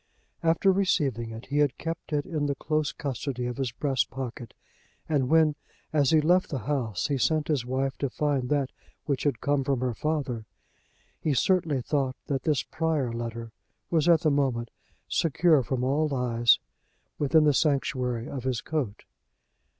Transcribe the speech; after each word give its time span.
After 0.41 0.71
receiving 0.71 1.29
it 1.29 1.45
he 1.45 1.59
had 1.59 1.77
kept 1.77 2.11
it 2.11 2.25
in 2.25 2.47
the 2.47 2.55
close 2.55 2.91
custody 2.91 3.45
of 3.45 3.57
his 3.57 3.71
breast 3.71 4.09
pocket; 4.09 4.55
and 5.07 5.29
when, 5.29 5.53
as 5.93 6.09
he 6.09 6.19
left 6.19 6.49
the 6.49 6.57
house, 6.65 7.05
he 7.09 7.19
sent 7.19 7.49
his 7.49 7.67
wife 7.67 7.99
to 7.99 8.09
find 8.09 8.49
that 8.49 8.71
which 9.05 9.25
had 9.25 9.41
come 9.41 9.63
from 9.63 9.79
her 9.81 9.93
father, 9.93 10.47
he 11.19 11.35
certainly 11.35 11.81
thought 11.83 12.15
that 12.25 12.45
this 12.45 12.63
prior 12.63 13.13
letter 13.13 13.51
was 13.91 14.09
at 14.09 14.21
the 14.21 14.31
moment 14.31 14.71
secure 15.07 15.61
from 15.61 15.83
all 15.83 16.11
eyes 16.15 16.57
within 17.19 17.43
the 17.43 17.53
sanctuary 17.53 18.27
of 18.27 18.43
his 18.43 18.59
coat. 18.59 19.03